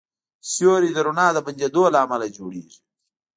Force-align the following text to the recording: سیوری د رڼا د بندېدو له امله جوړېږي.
سیوری 0.51 0.89
د 0.93 0.97
رڼا 1.05 1.27
د 1.33 1.37
بندېدو 1.45 1.83
له 1.93 1.99
امله 2.05 2.27
جوړېږي. 2.37 2.79